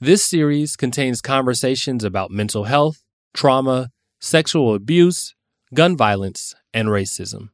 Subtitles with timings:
[0.00, 3.02] This series contains conversations about mental health,
[3.34, 3.90] trauma,
[4.20, 5.34] sexual abuse,
[5.74, 7.48] gun violence, and racism.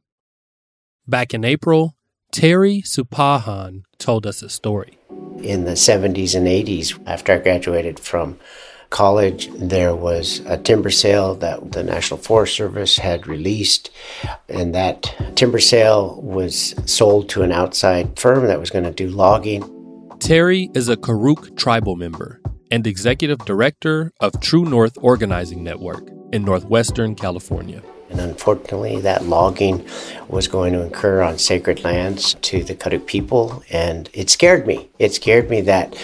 [1.07, 1.95] Back in April,
[2.31, 4.99] Terry Supahan told us a story.
[5.41, 8.37] In the 70s and 80s, after I graduated from
[8.91, 13.89] college, there was a timber sale that the National Forest Service had released,
[14.47, 19.07] and that timber sale was sold to an outside firm that was going to do
[19.07, 19.63] logging.
[20.25, 22.41] Terry is a Karuk tribal member
[22.71, 27.83] and executive director of True North Organizing Network in Northwestern California.
[28.09, 29.87] And unfortunately, that logging
[30.27, 34.89] was going to occur on sacred lands to the Karuk people, and it scared me.
[34.97, 35.95] It scared me that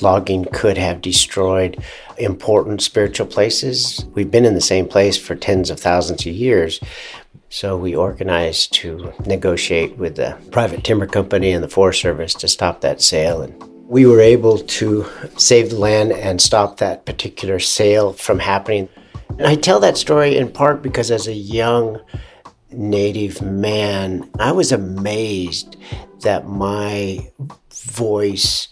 [0.00, 1.80] logging could have destroyed
[2.18, 4.04] important spiritual places.
[4.12, 6.80] We've been in the same place for tens of thousands of years.
[7.48, 12.48] So we organized to negotiate with the private timber company and the Forest Service to
[12.48, 13.40] stop that sale.
[13.40, 15.06] And we were able to
[15.38, 18.86] save the land and stop that particular sale from happening.
[19.38, 21.98] And I tell that story in part because as a young
[22.70, 25.78] Native man, I was amazed
[26.20, 27.30] that my
[27.72, 28.68] voice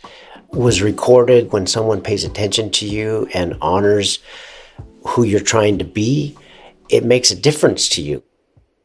[0.51, 4.19] was recorded when someone pays attention to you and honors
[5.07, 6.37] who you're trying to be.
[6.91, 8.23] It makes a difference to you.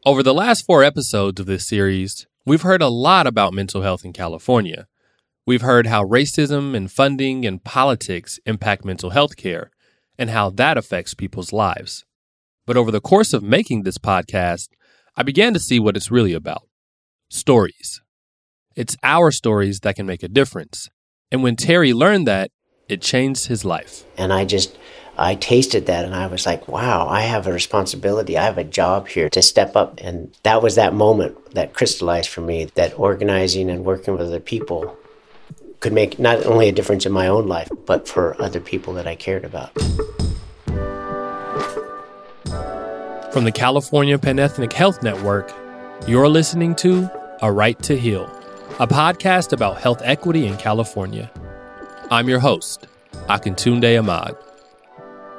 [0.06, 4.06] Over the last four episodes of this series, we've heard a lot about mental health
[4.06, 4.88] in California.
[5.52, 9.70] We've heard how racism and funding and politics impact mental health care
[10.18, 12.06] and how that affects people's lives.
[12.66, 14.70] But over the course of making this podcast,
[15.18, 16.70] I began to see what it's really about
[17.28, 18.00] stories.
[18.78, 20.88] It's our stories that can make a difference.
[21.34, 22.50] And when Terry learned that,
[22.88, 24.06] it changed his life.
[24.18, 24.78] And I just,
[25.18, 28.38] I tasted that and I was like, wow, I have a responsibility.
[28.38, 30.00] I have a job here to step up.
[30.02, 34.40] And that was that moment that crystallized for me that organizing and working with other
[34.40, 34.98] people
[35.82, 39.08] could make not only a difference in my own life, but for other people that
[39.08, 39.74] I cared about.
[43.34, 45.54] From the California Panethnic Health Network,
[46.08, 47.10] you're listening to
[47.42, 48.30] A Right to Heal
[48.80, 51.30] a podcast about health equity in California.
[52.10, 52.88] I'm your host,
[53.30, 54.36] Akintunde Ahmad.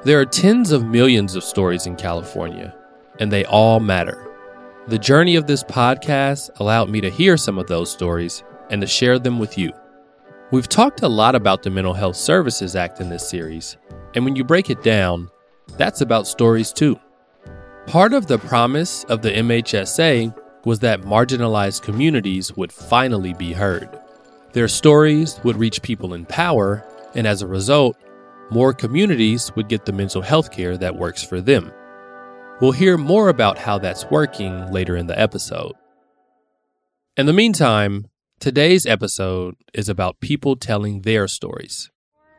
[0.04, 2.72] There are tens of millions of stories in California,
[3.18, 4.30] and they all matter.
[4.86, 8.86] The journey of this podcast allowed me to hear some of those stories and to
[8.86, 9.72] share them with you.
[10.52, 13.78] We've talked a lot about the Mental Health Services Act in this series,
[14.14, 15.30] and when you break it down,
[15.78, 17.00] that's about stories too.
[17.86, 20.36] Part of the promise of the MHSA
[20.66, 23.98] was that marginalized communities would finally be heard.
[24.52, 27.96] Their stories would reach people in power, and as a result,
[28.50, 31.72] more communities would get the mental health care that works for them.
[32.60, 35.72] We'll hear more about how that's working later in the episode.
[37.16, 38.08] In the meantime,
[38.42, 41.92] today's episode is about people telling their stories.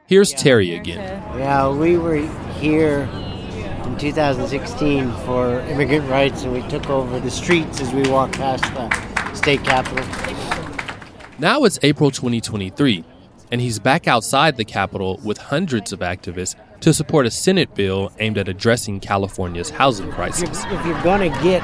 [0.06, 1.00] Here's Terry again.
[1.40, 2.18] Yeah, we were
[2.59, 3.09] here
[3.86, 8.66] in 2016 for immigrant rights, and we took over the streets as we walked past
[8.74, 10.06] the state capitol.
[11.40, 13.06] Now it's April 2023,
[13.53, 18.12] and he's back outside the Capitol with hundreds of activists to support a Senate bill
[18.19, 20.66] aimed at addressing California's housing crisis.
[20.66, 21.63] If you're, you're going to get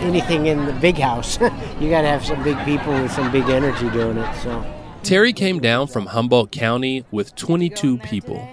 [0.00, 1.40] anything in the big house,
[1.80, 4.36] you got to have some big people with some big energy doing it.
[4.42, 4.64] So.
[5.02, 8.46] Terry came down from Humboldt County with 22 people.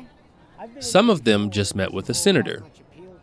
[0.79, 2.63] Some of them just met with a senator,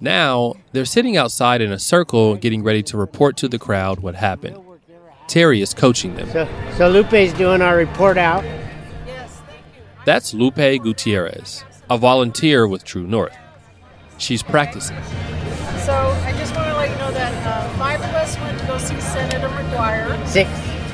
[0.05, 4.15] now, they're sitting outside in a circle getting ready to report to the crowd what
[4.15, 4.59] happened.
[5.29, 6.29] Terry is coaching them.
[6.31, 8.45] So, so Lupe's doing our report out.
[10.05, 13.35] That's Lupe Gutierrez, a volunteer with True North.
[14.19, 15.03] She's practicing.
[15.87, 18.67] So I just want to let you know that uh, five of us went to
[18.67, 20.27] go see Senator McGuire.
[20.29, 20.51] Six.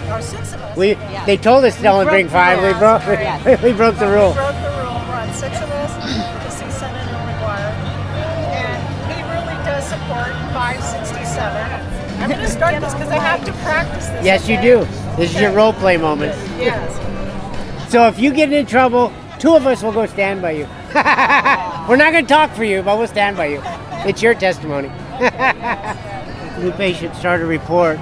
[0.08, 0.76] Or six of us.
[0.76, 1.26] We, yeah.
[1.26, 2.62] They told us to only bring five.
[2.62, 4.28] We broke, we, we broke the rule.
[4.28, 5.02] We broke the rule.
[5.10, 5.32] Right.
[5.34, 5.90] Six of us.
[6.44, 7.74] to see Senator McGuire.
[8.54, 8.78] And
[9.10, 12.22] he really does support 567.
[12.22, 14.24] I'm going to start this because I have to practice this.
[14.24, 14.54] Yes, okay?
[14.54, 14.84] you do.
[15.16, 16.36] This is your role play moment.
[16.56, 17.90] Yes.
[17.90, 20.66] So if you get in trouble, two of us will go stand by you.
[21.88, 23.60] We're not going to talk for you, but we'll stand by you.
[24.08, 24.90] It's your testimony.
[25.20, 27.98] Lupe should start a report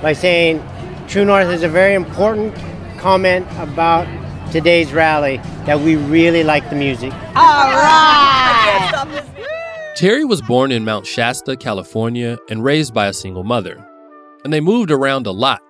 [0.00, 0.62] by saying
[1.06, 2.54] True North is a very important
[2.98, 4.06] comment about
[4.50, 5.36] today's rally
[5.66, 7.12] that we really like the music.
[7.34, 9.22] All right.
[9.96, 13.86] Terry was born in Mount Shasta, California, and raised by a single mother.
[14.44, 15.60] And they moved around a lot.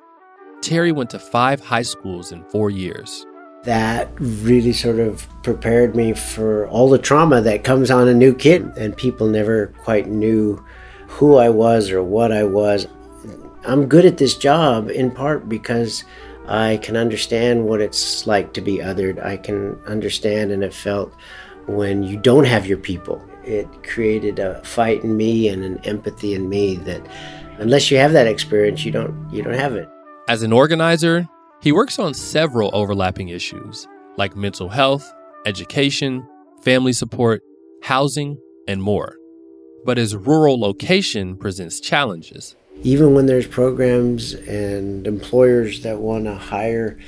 [0.61, 3.27] Terry went to five high schools in four years.
[3.65, 8.35] That really sort of prepared me for all the trauma that comes on a new
[8.35, 10.65] kid, and people never quite knew
[11.13, 12.87] who I was or what I was.
[13.65, 16.05] I'm good at this job in part because
[16.49, 19.25] I can understand what it's like to be othered.
[19.25, 21.15] I can understand and have felt
[21.67, 23.23] when you don't have your people.
[23.45, 27.07] It created a fight in me and an empathy in me that
[27.59, 29.89] unless you have that experience, you don't you don't have it.
[30.29, 31.29] As an organizer,
[31.61, 33.87] he works on several overlapping issues
[34.17, 35.13] like mental health,
[35.47, 36.27] education,
[36.63, 37.43] family support,
[37.83, 39.17] housing, and more.
[39.85, 46.35] But his rural location presents challenges even when there's programs and employers that want to
[46.35, 46.99] hire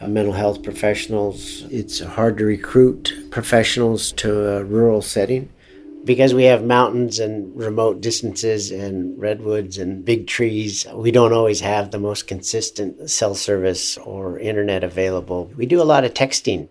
[0.00, 5.50] uh, mental health professionals, it's hard to recruit professionals to a rural setting.
[6.04, 11.58] Because we have mountains and remote distances and redwoods and big trees, we don't always
[11.58, 15.50] have the most consistent cell service or internet available.
[15.56, 16.68] We do a lot of texting.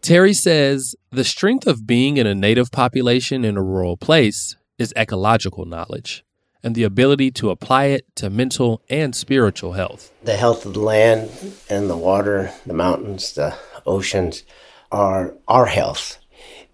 [0.00, 4.92] Terry says the strength of being in a native population in a rural place is
[4.96, 6.24] ecological knowledge
[6.62, 10.12] and the ability to apply it to mental and spiritual health.
[10.22, 11.30] The health of the land
[11.68, 14.44] and the water, the mountains, the oceans
[14.90, 16.18] are our health.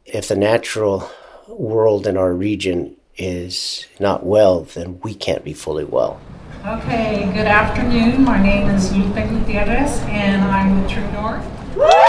[0.04, 1.10] If the natural
[1.48, 6.20] world in our region is not well, then we can't be fully well.
[6.66, 8.24] Okay, good afternoon.
[8.24, 11.44] My name is Lupe Gutierrez, and I'm with True North.
[11.80, 12.07] I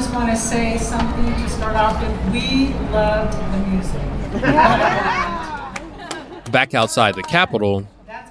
[0.00, 2.32] just want to say something to start off with.
[2.32, 4.00] We loved the music.
[6.50, 7.86] Back outside the Capitol,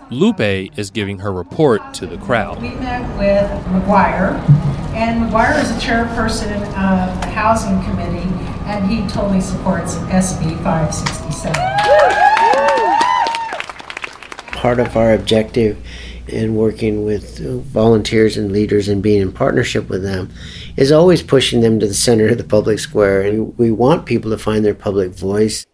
[0.09, 2.59] Lupe is giving her report to the crowd.
[2.59, 4.39] We met with McGuire,
[4.95, 8.27] and McGuire is the chairperson of the Housing Committee,
[8.65, 11.53] and he totally supports SB 567.
[14.53, 15.77] Part of our objective
[16.27, 20.29] in working with volunteers and leaders and being in partnership with them
[20.79, 23.21] is always pushing them to the center of the public square.
[23.21, 25.65] And we want people to find their public voice.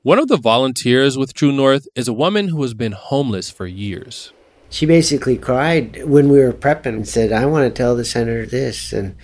[0.00, 3.66] One of the volunteers with True North is a woman who has been homeless for
[3.66, 4.32] years.
[4.70, 8.46] She basically cried when we were prepping and said, I want to tell the senator
[8.46, 8.94] this.
[8.94, 9.16] And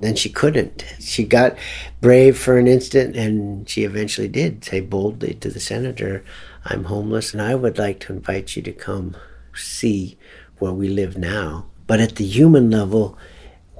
[0.00, 0.82] then she couldn't.
[0.98, 1.58] She got
[2.00, 6.24] brave for an instant and she eventually did say boldly to the senator,
[6.64, 9.14] I'm homeless and I would like to invite you to come
[9.54, 10.16] see
[10.58, 11.66] where we live now.
[11.86, 13.18] But at the human level,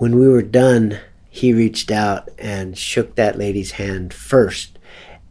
[0.03, 0.99] when we were done,
[1.31, 4.77] he reached out and shook that lady's hand first.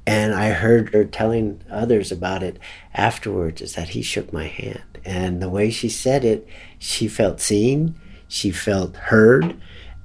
[0.08, 2.58] And I heard her telling others about it
[2.94, 4.98] afterwards is that he shook my hand.
[5.04, 6.48] And the way she said it,
[6.80, 9.60] she felt seen, she felt heard.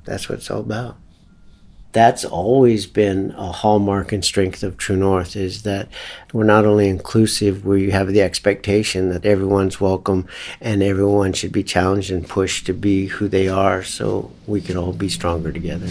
[0.05, 0.97] That's what it's all about
[1.97, 5.89] that's always been a hallmark and strength of True North is that
[6.31, 10.29] we're not only inclusive, we have the expectation that everyone's welcome
[10.61, 14.77] and everyone should be challenged and pushed to be who they are so we can
[14.77, 15.89] all be stronger together.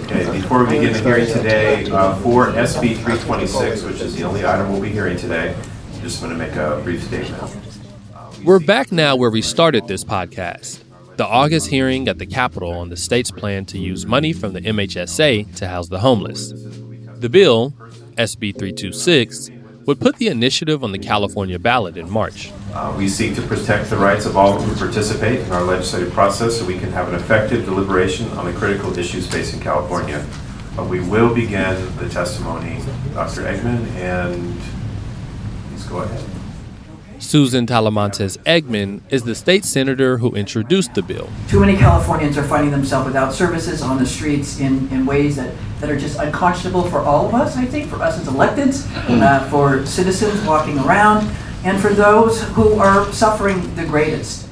[0.00, 4.44] Okay, before we begin the hearing today, uh, for SB 326, which is the only
[4.44, 5.54] item we'll be hearing today,
[5.94, 7.56] I'm just want to make a brief statement.
[8.42, 10.80] We're back now where we started this podcast
[11.16, 14.60] the August hearing at the Capitol on the state's plan to use money from the
[14.60, 16.52] MHSA to house the homeless.
[16.52, 17.74] The bill,
[18.16, 19.50] SB 326,
[19.86, 22.50] would put the initiative on the California ballot in March.
[22.72, 26.58] Uh, we seek to protect the rights of all who participate in our legislative process
[26.58, 30.24] so we can have an effective deliberation on the critical issues facing California.
[30.78, 32.80] Uh, we will begin the testimony,
[33.12, 33.42] Dr.
[33.42, 34.60] Eggman, and
[35.68, 36.24] please go ahead.
[37.22, 41.30] Susan Talamantes Eggman is the state senator who introduced the bill.
[41.48, 45.54] Too many Californians are finding themselves without services on the streets in, in ways that,
[45.80, 49.48] that are just unconscionable for all of us, I think, for us as electeds, uh,
[49.48, 51.32] for citizens walking around,
[51.64, 54.48] and for those who are suffering the greatest.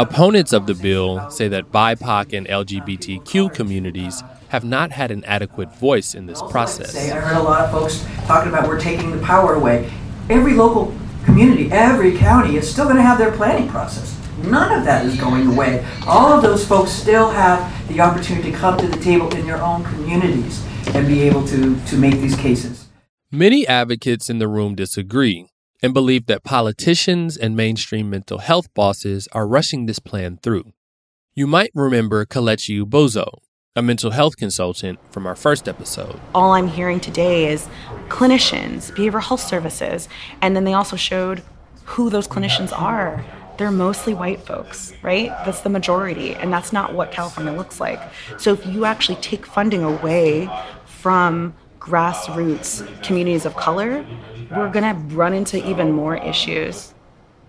[0.00, 5.72] Opponents of the bill say that BIPOC and LGBTQ communities have not had an adequate
[5.76, 6.96] voice in this process.
[6.96, 9.92] I heard a lot of folks talking about we're taking the power away.
[10.28, 10.92] Every local
[11.24, 14.18] community, every county is still going to have their planning process.
[14.38, 15.86] None of that is going away.
[16.06, 19.62] All of those folks still have the opportunity to come to the table in their
[19.62, 20.64] own communities
[20.94, 22.88] and be able to, to make these cases.
[23.30, 25.48] Many advocates in the room disagree
[25.82, 30.72] and believe that politicians and mainstream mental health bosses are rushing this plan through.
[31.34, 33.38] You might remember Kelechi Ubozoh,
[33.76, 36.20] a mental health consultant from our first episode.
[36.32, 37.66] All I'm hearing today is
[38.06, 40.08] clinicians, behavioral health services,
[40.40, 41.42] and then they also showed
[41.82, 43.24] who those clinicians are.
[43.58, 45.26] They're mostly white folks, right?
[45.44, 48.00] That's the majority, and that's not what California looks like.
[48.38, 50.48] So if you actually take funding away
[50.84, 54.06] from grassroots communities of color,
[54.52, 56.93] we're going to run into even more issues.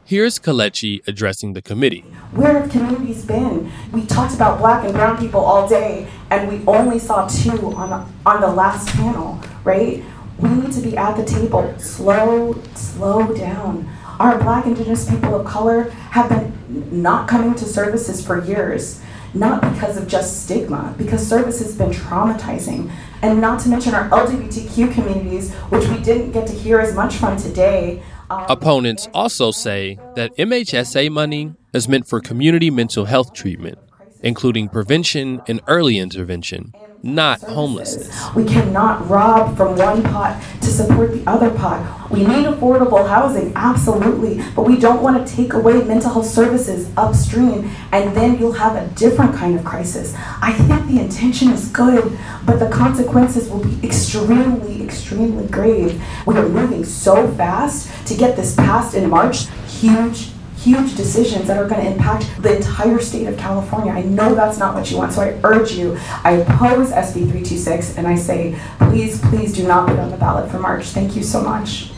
[0.08, 2.02] Here's Kelechi addressing the committee.
[2.32, 3.72] Where have communities been?
[3.92, 7.90] We talked about black and brown people all day, and we only saw two on
[7.90, 10.04] the, on the last panel, right?
[10.38, 11.74] We need to be at the table.
[11.80, 13.90] Slow, slow down.
[14.20, 19.02] Our black indigenous people of color have been not coming to services for years,
[19.34, 22.92] not because of just stigma, because service has been traumatizing.
[23.24, 27.16] And not to mention our LGBTQ communities, which we didn't get to hear as much
[27.16, 28.04] from today.
[28.30, 33.78] Um, Opponents also say that MHSA money is meant for community mental health treatment,
[34.26, 36.74] including prevention and early intervention
[37.06, 38.34] not homelessness.
[38.34, 42.10] We cannot rob from one pot to support the other pot.
[42.10, 46.92] We need affordable housing, absolutely, but we don't want to take away mental health services
[46.98, 50.16] upstream and then you'll have a different kind of crisis.
[50.42, 56.02] I think the intention is good, but the consequences will be extremely, extremely grave.
[56.26, 59.48] We are moving so fast to get this passed in March.
[59.68, 60.32] Huge
[60.66, 63.92] huge decisions that are going to impact the entire state of California.
[63.92, 65.96] I know that's not what you want, so I urge you.
[66.24, 70.50] I oppose SB 326 and I say, please, please do not put on the ballot
[70.50, 70.86] for March.
[70.88, 71.92] Thank you so much.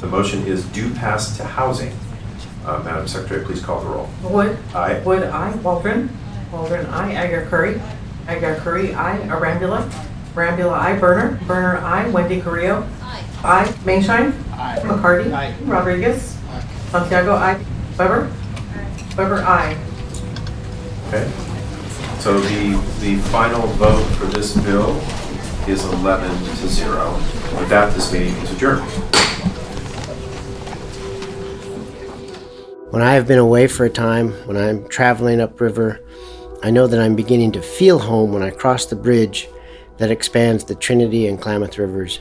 [0.00, 1.92] The motion is due pass to housing.
[2.64, 4.08] Uh, Madam Secretary, please call the roll.
[4.22, 4.56] Wood.
[4.74, 5.00] Aye.
[5.04, 5.54] Wood, aye.
[5.56, 6.08] Waldron.
[6.50, 7.12] Waldron, aye.
[7.14, 7.80] Aguiar-Curry.
[8.28, 9.18] Agar Curry, aye.
[9.28, 9.90] Arambula.
[10.34, 10.98] Arambula, aye.
[10.98, 11.38] Berner.
[11.46, 12.08] Berner, aye.
[12.10, 12.86] Wendy Carrillo.
[13.02, 13.24] Aye.
[13.44, 13.64] Aye.
[13.84, 14.32] Maienschein.
[14.52, 14.80] Aye.
[14.84, 15.32] McCarty.
[15.32, 15.54] Aye.
[15.64, 16.37] Rodriguez.
[16.90, 17.62] Santiago, aye.
[17.98, 18.32] Weber?
[19.16, 19.76] Weber, aye.
[21.08, 21.30] Okay.
[22.18, 24.96] So the, the final vote for this bill
[25.68, 27.12] is 11 to 0.
[27.58, 28.88] With that, this meeting is adjourned.
[32.90, 36.00] When I have been away for a time, when I'm traveling upriver,
[36.62, 39.46] I know that I'm beginning to feel home when I cross the bridge
[39.98, 42.20] that expands the Trinity and Klamath rivers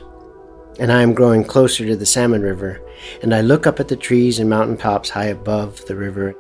[0.80, 2.82] and I am growing closer to the Salmon River,
[3.22, 6.36] and I look up at the trees and mountain tops high above the river.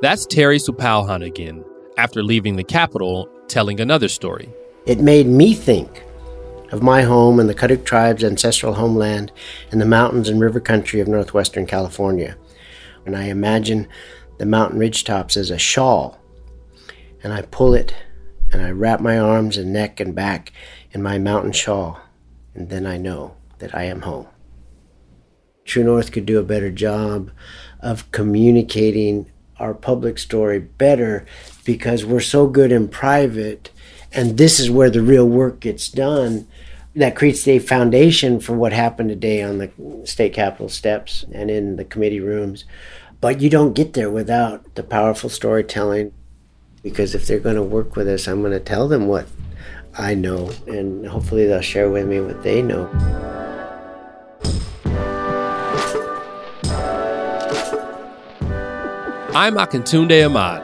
[0.00, 1.64] That's Terry Supahan again,
[1.96, 4.52] after leaving the capital, telling another story.
[4.86, 6.04] It made me think
[6.72, 9.30] of my home and the Karuk tribe's ancestral homeland
[9.70, 12.36] in the mountains and river country of northwestern California.
[13.04, 13.86] And I imagine
[14.38, 16.18] the mountain ridgetops as a shawl,
[17.22, 17.94] and I pull it
[18.52, 20.52] and I wrap my arms and neck and back
[20.92, 22.00] in my mountain shawl,
[22.54, 24.26] and then I know that I am home.
[25.64, 27.30] True North could do a better job
[27.80, 31.24] of communicating our public story better
[31.64, 33.70] because we're so good in private
[34.12, 36.46] and this is where the real work gets done
[36.94, 39.70] that creates a foundation for what happened today on the
[40.04, 42.64] state capitol steps and in the committee rooms.
[43.20, 46.12] But you don't get there without the powerful storytelling
[46.82, 49.26] because if they're going to work with us i'm going to tell them what
[49.96, 52.86] i know and hopefully they'll share with me what they know
[59.34, 60.62] I'm Akintunde Ahmad.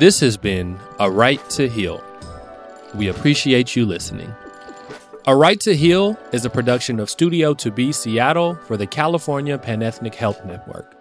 [0.00, 2.02] This has been A Right to Heal.
[2.92, 4.34] We appreciate you listening.
[5.28, 9.56] A Right to Heal is a production of Studio to Be Seattle for the California
[9.58, 10.96] Panethnic Health Network.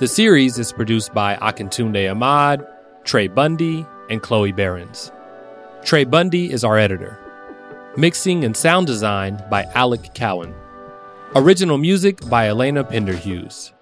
[0.00, 2.68] The series is produced by Akintunde Ahmad,
[3.04, 5.10] Trey Bundy, and Chloe Behrens.
[5.82, 7.18] Trey Bundy is our editor.
[7.96, 10.54] Mixing and sound design by Alec Cowan.
[11.34, 13.72] Original music by Elena Pinderhughes.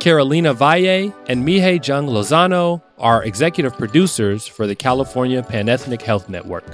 [0.00, 6.64] Carolina Valle and Mihei Jung Lozano are executive producers for the California Panethnic Health Network.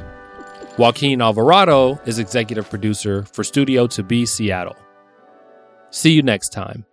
[0.79, 4.77] Joaquin Alvarado is executive producer for Studio to Be Seattle.
[5.91, 6.85] See you next time.